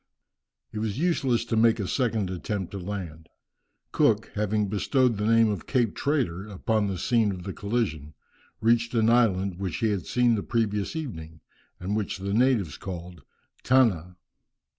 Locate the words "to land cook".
2.71-4.31